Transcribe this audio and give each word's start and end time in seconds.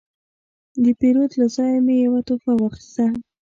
د 0.83 0.85
پیرود 0.99 1.31
له 1.39 1.45
ځایه 1.55 1.79
مې 1.85 1.95
یو 2.05 2.15
تحفه 2.27 2.53
واخیسته. 2.57 3.05